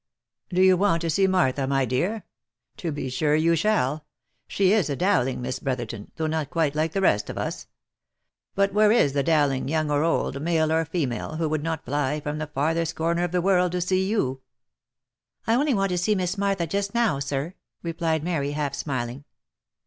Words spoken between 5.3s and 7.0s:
Miss Brotherton, though not quite like